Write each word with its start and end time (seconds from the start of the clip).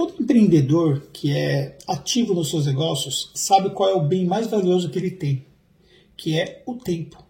Todo 0.00 0.14
empreendedor 0.18 1.08
que 1.12 1.30
é 1.30 1.76
ativo 1.86 2.32
nos 2.32 2.48
seus 2.48 2.64
negócios 2.64 3.30
sabe 3.34 3.68
qual 3.68 3.90
é 3.90 3.92
o 3.92 4.02
bem 4.02 4.24
mais 4.24 4.46
valioso 4.46 4.88
que 4.88 4.98
ele 4.98 5.10
tem, 5.10 5.44
que 6.16 6.40
é 6.40 6.62
o 6.64 6.74
tempo. 6.76 7.22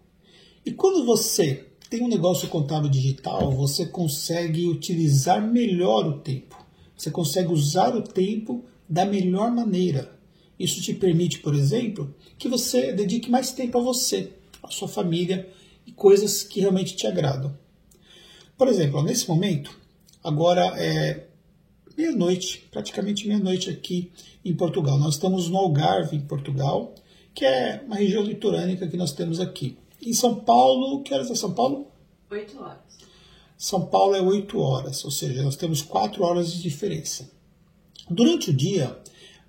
E 0.65 0.71
quando 0.71 1.05
você 1.05 1.65
tem 1.89 2.01
um 2.01 2.07
negócio 2.07 2.47
contábil 2.47 2.89
digital, 2.89 3.51
você 3.51 3.85
consegue 3.85 4.69
utilizar 4.69 5.45
melhor 5.45 6.07
o 6.07 6.19
tempo. 6.19 6.65
Você 6.95 7.11
consegue 7.11 7.51
usar 7.51 7.93
o 7.93 8.03
tempo 8.03 8.63
da 8.87 9.03
melhor 9.03 9.51
maneira. 9.51 10.17
Isso 10.57 10.81
te 10.81 10.93
permite, 10.93 11.39
por 11.39 11.53
exemplo, 11.53 12.15
que 12.37 12.47
você 12.47 12.93
dedique 12.93 13.29
mais 13.29 13.51
tempo 13.51 13.79
a 13.79 13.81
você, 13.81 14.31
a 14.63 14.69
sua 14.69 14.87
família 14.87 15.49
e 15.85 15.91
coisas 15.91 16.41
que 16.41 16.61
realmente 16.61 16.95
te 16.95 17.05
agradam. 17.05 17.53
Por 18.57 18.69
exemplo, 18.69 19.03
nesse 19.03 19.27
momento, 19.27 19.77
agora 20.23 20.73
é 20.81 21.30
meia-noite, 21.97 22.67
praticamente 22.71 23.27
meia-noite 23.27 23.69
aqui 23.69 24.11
em 24.43 24.53
Portugal. 24.53 24.97
Nós 24.97 25.15
estamos 25.15 25.49
no 25.49 25.57
Algarve, 25.57 26.15
em 26.15 26.21
Portugal, 26.21 26.95
que 27.33 27.45
é 27.45 27.81
uma 27.85 27.95
região 27.95 28.23
litorânica 28.23 28.87
que 28.87 28.97
nós 28.97 29.11
temos 29.13 29.39
aqui. 29.39 29.77
Em 30.01 30.13
São 30.13 30.35
Paulo, 30.35 31.01
que 31.03 31.13
horas 31.13 31.29
é 31.29 31.35
São 31.35 31.53
Paulo? 31.53 31.87
Oito 32.29 32.59
horas. 32.59 32.79
São 33.57 33.85
Paulo 33.85 34.15
é 34.15 34.21
oito 34.21 34.59
horas, 34.59 35.05
ou 35.05 35.11
seja, 35.11 35.43
nós 35.43 35.55
temos 35.55 35.81
quatro 35.81 36.23
horas 36.23 36.51
de 36.51 36.61
diferença. 36.61 37.29
Durante 38.09 38.49
o 38.49 38.53
dia, 38.53 38.97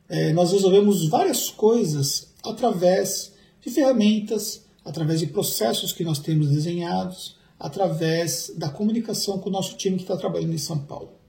é, 0.09 0.33
nós 0.33 0.53
resolvemos 0.53 1.09
várias 1.09 1.51
coisas 1.51 2.35
através 2.45 3.33
de 3.63 3.71
ferramentas, 3.71 4.67
através 4.85 5.21
de 5.21 5.29
processos 5.29 5.93
que 5.93 6.05
nós 6.05 6.19
temos 6.19 6.51
desenhados, 6.51 7.37
através 7.59 8.53
da 8.57 8.69
comunicação 8.69 9.39
com 9.39 9.49
o 9.49 9.53
nosso 9.53 9.77
time 9.77 9.97
que 9.97 10.03
está 10.03 10.17
trabalhando 10.17 10.53
em 10.53 10.59
São 10.59 10.79
Paulo. 10.79 11.22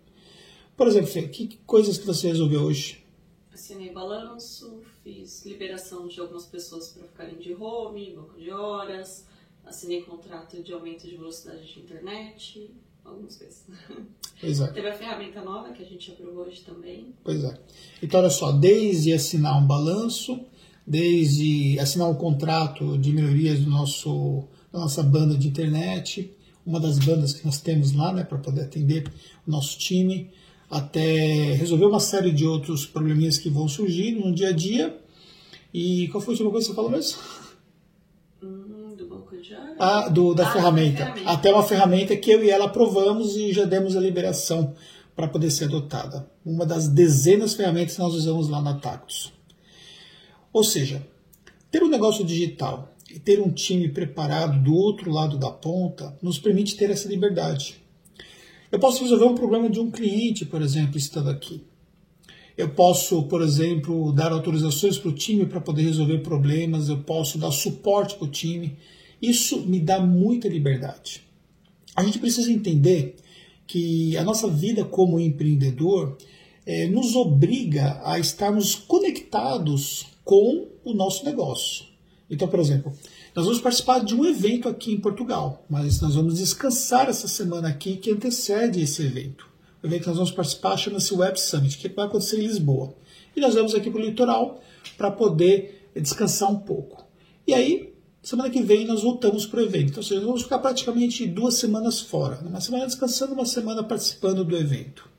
Por 0.76 0.88
exemplo, 0.88 1.08
Fê, 1.08 1.27
que 1.27 1.58
coisas 1.66 1.98
que 1.98 2.05
você 2.05 2.27
resolveu 2.27 2.62
hoje? 2.62 3.04
Assinei 3.54 3.91
balanço, 3.91 4.82
fiz 5.04 5.46
liberação 5.46 6.07
de 6.07 6.20
algumas 6.20 6.46
pessoas 6.46 6.90
para 6.90 7.07
ficarem 7.07 7.38
de 7.38 7.54
home, 7.54 8.13
banco 8.15 8.40
de 8.40 8.49
horas, 8.49 9.27
assinei 9.63 10.02
contrato 10.02 10.62
de 10.62 10.74
aumento 10.74 11.07
de 11.07 11.15
velocidade 11.15 11.71
de 11.71 11.80
internet, 11.80 12.71
algumas 13.05 13.38
coisas. 13.38 13.65
Pois 14.40 14.60
é. 14.60 14.68
Teve 14.68 14.90
a 14.90 14.93
ferramenta 14.93 15.41
nova 15.41 15.71
que 15.71 15.82
a 15.82 15.85
gente 15.85 16.12
aprovou 16.12 16.46
hoje 16.46 16.62
também. 16.62 17.13
Pois 17.24 17.43
é. 17.43 17.58
Então, 18.02 18.20
olha 18.20 18.30
só, 18.30 18.52
desde 18.52 19.13
assinar 19.13 19.58
um 19.58 19.65
balanço, 19.65 20.40
desde 20.85 21.80
assinar 21.80 22.10
um 22.10 22.15
contrato 22.15 22.98
de 22.98 23.13
melhorias 23.13 23.60
do 23.60 23.70
nosso, 23.70 24.48
da 24.71 24.80
nossa 24.80 25.02
banda 25.02 25.37
de 25.37 25.48
internet, 25.48 26.35
uma 26.65 26.80
das 26.80 26.99
bandas 26.99 27.34
que 27.34 27.46
nós 27.46 27.62
temos 27.62 27.93
lá, 27.93 28.12
né, 28.12 28.24
para 28.24 28.37
poder 28.37 28.63
atender 28.63 29.08
o 29.48 29.52
nosso 29.52 29.77
time, 29.77 30.30
até 30.77 31.54
resolver 31.54 31.85
uma 31.85 31.99
série 31.99 32.32
de 32.32 32.46
outros 32.46 32.85
probleminhas 32.85 33.38
que 33.38 33.49
vão 33.49 33.68
surgir 33.68 34.12
no 34.13 34.34
dia 34.34 34.49
a 34.49 34.52
dia. 34.52 34.98
E 35.74 36.07
qual 36.10 36.21
foi 36.21 36.32
a 36.32 36.35
última 36.35 36.52
coisa 36.52 36.65
que 36.68 36.71
você 36.71 36.76
falou 36.76 36.91
mesmo? 36.91 37.18
Hum, 38.43 38.96
do 38.98 39.07
banco 39.07 39.35
de. 39.38 39.55
Ah, 39.80 40.07
do, 40.10 40.34
da 40.34 40.48
Ah, 40.48 40.52
ferramenta. 40.52 40.98
ferramenta. 41.05 41.30
Até 41.32 41.54
uma 41.54 41.63
ferramenta 41.63 42.15
que 42.15 42.32
eu 42.32 42.43
e 42.43 42.49
ela 42.49 42.65
aprovamos 42.65 43.35
e 43.35 43.52
já 43.54 43.65
demos 43.65 43.96
a 43.96 43.99
liberação 43.99 44.74
para 45.15 45.27
poder 45.27 45.52
ser 45.52 45.65
adotada. 45.65 46.27
Uma 46.46 46.65
das 46.65 46.87
dezenas 46.87 47.52
de 47.52 47.58
ferramentas 47.58 47.96
que 47.96 48.02
nós 48.02 48.13
usamos 48.13 48.49
lá 48.49 48.62
na 48.62 48.74
Tactus. 48.76 49.32
Ou 50.52 50.63
seja, 50.63 51.05
ter 51.71 51.84
um 51.84 51.90
negócio 51.90 52.24
digital 52.26 52.93
e 53.10 53.20
ter 53.20 53.40
um 53.40 53.49
time 53.52 53.87
preparado 53.90 54.60
do 54.63 54.74
outro 54.74 55.12
lado 55.12 55.37
da 55.37 55.49
ponta 55.52 56.18
nos 56.21 56.40
permite 56.40 56.76
ter 56.76 56.90
essa 56.90 57.08
liberdade. 57.08 57.82
Eu 58.74 58.79
posso 58.79 59.04
resolver 59.04 59.26
um 59.26 59.35
problema 59.35 59.70
de 59.70 59.79
um 59.79 59.91
cliente, 59.91 60.46
por 60.46 60.60
exemplo, 60.60 60.98
estando 60.98 61.29
aqui. 61.29 61.62
Eu 62.57 62.70
posso, 62.70 63.21
por 63.27 63.43
exemplo, 63.43 64.12
dar 64.12 64.31
autorizações 64.31 64.97
para 64.97 65.09
o 65.09 65.13
time 65.13 65.46
para 65.46 65.62
poder 65.62 65.84
resolver 65.84 66.24
problemas, 66.24 66.90
eu 66.90 66.97
posso 67.03 67.38
dar 67.38 67.52
suporte 67.52 68.16
para 68.16 68.25
o 68.25 68.31
time. 68.31 68.75
Isso 69.22 69.62
me 69.62 69.80
dá 69.80 70.00
muita 70.00 70.47
liberdade. 70.47 71.22
A 71.96 72.03
gente 72.03 72.18
precisa 72.18 72.52
entender 72.52 73.16
que 73.68 74.18
a 74.18 74.24
nossa 74.24 74.47
vida 74.47 74.84
como 74.84 75.20
empreendedor 75.20 76.18
eh, 76.66 76.88
nos 76.88 77.16
obriga 77.16 78.02
a 78.03 78.18
estarmos 78.18 78.74
conectados 78.74 80.08
com 80.24 80.68
o 80.84 80.96
nosso 80.96 81.24
negócio. 81.24 81.93
Então, 82.29 82.47
por 82.47 82.59
exemplo, 82.59 82.94
nós 83.35 83.45
vamos 83.45 83.61
participar 83.61 84.00
de 84.00 84.16
um 84.16 84.25
evento 84.25 84.69
aqui 84.69 84.94
em 84.94 85.00
Portugal, 85.00 85.66
mas 85.69 86.00
nós 86.01 86.16
vamos 86.16 86.38
descansar 86.38 87.09
essa 87.09 87.28
semana 87.28 87.67
aqui 87.67 87.97
que 87.97 88.11
antecede 88.11 88.81
esse 88.81 89.03
evento. 89.03 89.47
O 89.81 89.88
evento 89.88 90.03
que 90.03 90.07
nós 90.07 90.17
vamos 90.17 90.31
participar 90.31 90.78
chama-se 90.78 91.13
Web 91.13 91.39
Summit, 91.39 91.78
que 91.78 91.89
vai 91.89 92.06
acontecer 92.06 92.38
em 92.38 92.47
Lisboa. 92.47 92.95
E 93.35 93.41
nós 93.41 93.53
vamos 93.56 93.75
aqui 93.75 93.89
para 93.89 94.00
o 94.00 94.06
litoral 94.06 94.61
para 94.97 95.11
poder 95.11 95.89
descansar 95.95 96.50
um 96.51 96.59
pouco. 96.59 97.06
E 97.45 97.53
aí, 97.53 97.94
semana 98.22 98.50
que 98.50 98.61
vem, 98.61 98.85
nós 98.85 99.03
voltamos 99.03 99.45
para 99.45 99.59
o 99.59 99.63
evento. 99.63 99.90
Então, 99.90 100.00
ou 100.00 100.03
seja, 100.03 100.19
nós 100.22 100.28
vamos 100.28 100.44
ficar 100.44 100.59
praticamente 100.59 101.28
duas 101.28 101.55
semanas 101.55 102.00
fora. 102.00 102.40
Uma 102.45 102.61
semana 102.61 102.85
descansando, 102.85 103.34
uma 103.34 103.45
semana 103.45 103.84
participando 103.84 104.45
do 104.45 104.55
evento. 104.55 105.09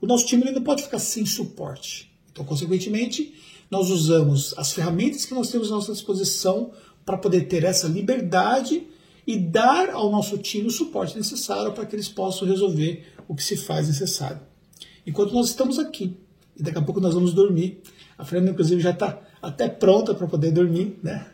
O 0.00 0.06
nosso 0.06 0.26
time 0.26 0.50
não 0.50 0.62
pode 0.62 0.82
ficar 0.82 0.98
sem 0.98 1.26
suporte. 1.26 2.11
Então, 2.32 2.44
consequentemente, 2.44 3.34
nós 3.70 3.90
usamos 3.90 4.54
as 4.56 4.72
ferramentas 4.72 5.24
que 5.24 5.34
nós 5.34 5.50
temos 5.50 5.70
à 5.70 5.76
nossa 5.76 5.92
disposição 5.92 6.72
para 7.04 7.18
poder 7.18 7.42
ter 7.42 7.64
essa 7.64 7.86
liberdade 7.86 8.86
e 9.26 9.38
dar 9.38 9.90
ao 9.90 10.10
nosso 10.10 10.38
time 10.38 10.66
o 10.66 10.70
suporte 10.70 11.16
necessário 11.16 11.72
para 11.72 11.86
que 11.86 11.94
eles 11.94 12.08
possam 12.08 12.48
resolver 12.48 13.06
o 13.28 13.34
que 13.34 13.42
se 13.42 13.56
faz 13.56 13.86
necessário. 13.86 14.40
Enquanto 15.06 15.32
nós 15.32 15.48
estamos 15.48 15.78
aqui, 15.78 16.16
e 16.56 16.62
daqui 16.62 16.78
a 16.78 16.82
pouco 16.82 17.00
nós 17.00 17.14
vamos 17.14 17.32
dormir, 17.32 17.80
a 18.16 18.24
Fernanda, 18.24 18.52
inclusive, 18.52 18.80
já 18.80 18.90
está 18.90 19.20
até 19.40 19.68
pronta 19.68 20.14
para 20.14 20.26
poder 20.26 20.52
dormir, 20.52 20.98
né? 21.02 21.26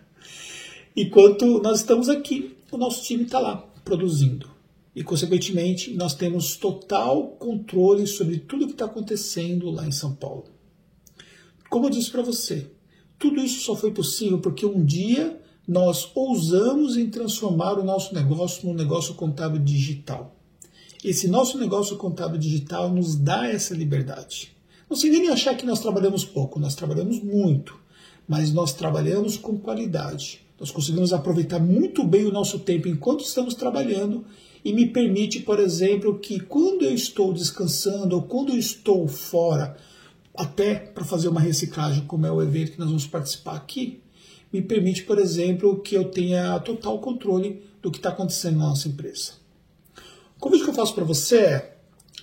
Enquanto 0.96 1.60
nós 1.60 1.80
estamos 1.80 2.08
aqui, 2.08 2.56
o 2.70 2.78
nosso 2.78 3.02
time 3.04 3.24
está 3.24 3.38
lá 3.38 3.56
produzindo. 3.84 4.48
E, 4.94 5.04
consequentemente, 5.04 5.92
nós 5.94 6.14
temos 6.14 6.56
total 6.56 7.28
controle 7.38 8.06
sobre 8.06 8.38
tudo 8.38 8.66
que 8.66 8.72
está 8.72 8.86
acontecendo 8.86 9.70
lá 9.70 9.86
em 9.86 9.92
São 9.92 10.14
Paulo. 10.14 10.44
Como 11.68 11.86
eu 11.86 11.90
disse 11.90 12.10
para 12.10 12.22
você, 12.22 12.70
tudo 13.18 13.40
isso 13.40 13.60
só 13.60 13.76
foi 13.76 13.90
possível 13.90 14.38
porque 14.38 14.64
um 14.64 14.84
dia 14.84 15.40
nós 15.66 16.10
ousamos 16.14 16.96
em 16.96 17.10
transformar 17.10 17.78
o 17.78 17.84
nosso 17.84 18.14
negócio 18.14 18.66
num 18.66 18.74
negócio 18.74 19.14
contábil 19.14 19.60
digital. 19.60 20.34
Esse 21.04 21.28
nosso 21.28 21.58
negócio 21.58 21.96
contábil 21.96 22.38
digital 22.38 22.88
nos 22.88 23.14
dá 23.14 23.46
essa 23.46 23.74
liberdade. 23.74 24.56
Não 24.88 24.96
se 24.96 25.10
nem 25.10 25.28
achar 25.28 25.54
que 25.54 25.66
nós 25.66 25.80
trabalhamos 25.80 26.24
pouco, 26.24 26.58
nós 26.58 26.74
trabalhamos 26.74 27.22
muito, 27.22 27.78
mas 28.26 28.52
nós 28.52 28.72
trabalhamos 28.72 29.36
com 29.36 29.58
qualidade. 29.58 30.40
Nós 30.58 30.70
conseguimos 30.70 31.12
aproveitar 31.12 31.60
muito 31.60 32.02
bem 32.02 32.24
o 32.24 32.32
nosso 32.32 32.58
tempo 32.60 32.88
enquanto 32.88 33.22
estamos 33.22 33.54
trabalhando 33.54 34.24
e 34.64 34.72
me 34.72 34.86
permite, 34.86 35.40
por 35.40 35.60
exemplo, 35.60 36.18
que 36.18 36.40
quando 36.40 36.84
eu 36.84 36.94
estou 36.94 37.32
descansando 37.32 38.16
ou 38.16 38.22
quando 38.22 38.52
eu 38.52 38.58
estou 38.58 39.06
fora, 39.06 39.76
até 40.38 40.76
para 40.76 41.04
fazer 41.04 41.28
uma 41.28 41.40
reciclagem, 41.40 42.06
como 42.06 42.24
é 42.24 42.30
o 42.30 42.40
evento 42.40 42.72
que 42.72 42.78
nós 42.78 42.88
vamos 42.88 43.06
participar 43.06 43.56
aqui, 43.56 44.00
me 44.52 44.62
permite, 44.62 45.02
por 45.02 45.18
exemplo, 45.18 45.80
que 45.80 45.96
eu 45.96 46.04
tenha 46.04 46.58
total 46.60 47.00
controle 47.00 47.62
do 47.82 47.90
que 47.90 47.98
está 47.98 48.10
acontecendo 48.10 48.58
na 48.58 48.68
nossa 48.68 48.86
empresa. 48.86 49.32
O 50.36 50.40
convite 50.40 50.62
que 50.62 50.70
eu 50.70 50.74
faço 50.74 50.94
para 50.94 51.04
você 51.04 51.38
é 51.38 51.74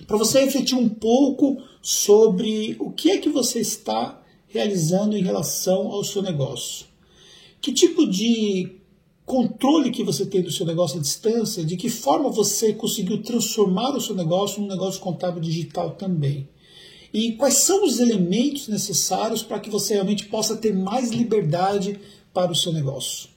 para 0.06 0.16
você 0.16 0.40
refletir 0.40 0.74
um 0.74 0.88
pouco 0.88 1.62
sobre 1.80 2.76
o 2.78 2.90
que 2.90 3.10
é 3.10 3.18
que 3.18 3.28
você 3.28 3.60
está 3.60 4.20
realizando 4.48 5.16
em 5.16 5.22
relação 5.22 5.88
ao 5.88 6.02
seu 6.02 6.22
negócio. 6.22 6.86
Que 7.60 7.72
tipo 7.72 8.06
de 8.06 8.78
controle 9.24 9.90
que 9.90 10.04
você 10.04 10.24
tem 10.24 10.40
do 10.40 10.50
seu 10.50 10.64
negócio 10.64 10.98
à 10.98 11.02
distância, 11.02 11.64
de 11.64 11.76
que 11.76 11.90
forma 11.90 12.30
você 12.30 12.72
conseguiu 12.72 13.22
transformar 13.22 13.94
o 13.94 14.00
seu 14.00 14.14
negócio 14.14 14.60
num 14.60 14.68
negócio 14.68 15.00
contábil 15.00 15.40
digital 15.40 15.92
também. 15.92 16.48
E 17.12 17.32
quais 17.32 17.54
são 17.54 17.84
os 17.84 18.00
elementos 18.00 18.68
necessários 18.68 19.42
para 19.42 19.60
que 19.60 19.70
você 19.70 19.94
realmente 19.94 20.26
possa 20.26 20.56
ter 20.56 20.74
mais 20.74 21.10
liberdade 21.10 21.98
para 22.32 22.52
o 22.52 22.54
seu 22.54 22.72
negócio. 22.72 23.28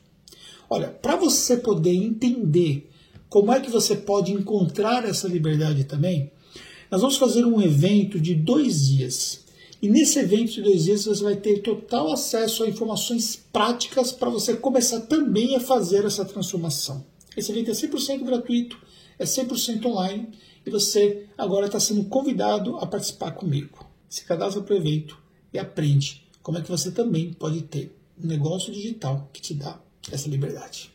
Olha, 0.69 0.87
para 0.89 1.15
você 1.15 1.57
poder 1.57 1.93
entender 1.93 2.89
como 3.29 3.51
é 3.53 3.59
que 3.59 3.69
você 3.69 3.95
pode 3.95 4.33
encontrar 4.33 5.05
essa 5.05 5.27
liberdade 5.27 5.83
também, 5.83 6.31
nós 6.91 7.01
vamos 7.01 7.17
fazer 7.17 7.45
um 7.45 7.61
evento 7.61 8.19
de 8.19 8.35
dois 8.35 8.87
dias. 8.87 9.45
E 9.81 9.87
nesse 9.87 10.19
evento 10.19 10.51
de 10.51 10.61
dois 10.61 10.83
dias 10.83 11.05
você 11.05 11.23
vai 11.23 11.35
ter 11.35 11.61
total 11.61 12.11
acesso 12.11 12.63
a 12.63 12.67
informações 12.67 13.39
práticas 13.53 14.11
para 14.11 14.29
você 14.29 14.55
começar 14.55 15.01
também 15.01 15.55
a 15.55 15.59
fazer 15.59 16.03
essa 16.05 16.25
transformação. 16.25 17.05
Esse 17.39 17.53
evento 17.53 17.71
é 17.71 17.73
100% 17.73 18.25
gratuito, 18.25 18.77
é 19.17 19.23
100% 19.23 19.85
online 19.85 20.29
e 20.65 20.69
você 20.69 21.25
agora 21.37 21.67
está 21.67 21.79
sendo 21.79 22.03
convidado 22.03 22.75
a 22.77 22.85
participar 22.85 23.31
comigo. 23.31 23.87
Se 24.09 24.25
cadastra 24.25 24.61
para 24.61 24.73
o 24.73 24.77
evento 24.77 25.17
e 25.53 25.57
aprende 25.57 26.27
como 26.43 26.57
é 26.57 26.61
que 26.61 26.69
você 26.69 26.91
também 26.91 27.31
pode 27.31 27.61
ter 27.61 27.95
um 28.21 28.27
negócio 28.27 28.73
digital 28.73 29.29
que 29.31 29.41
te 29.41 29.53
dá 29.53 29.79
essa 30.11 30.27
liberdade. 30.27 30.91